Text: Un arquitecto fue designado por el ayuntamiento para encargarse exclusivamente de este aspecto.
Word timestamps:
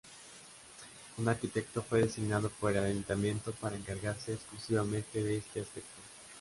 Un 1.19 1.29
arquitecto 1.29 1.83
fue 1.83 2.01
designado 2.01 2.49
por 2.49 2.75
el 2.75 2.83
ayuntamiento 2.83 3.51
para 3.51 3.75
encargarse 3.75 4.33
exclusivamente 4.33 5.21
de 5.23 5.37
este 5.37 5.61
aspecto. 5.61 6.01